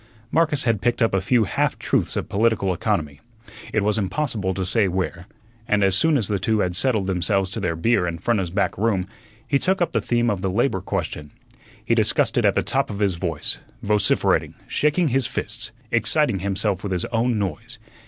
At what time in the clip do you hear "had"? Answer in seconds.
0.63-0.81, 6.61-6.75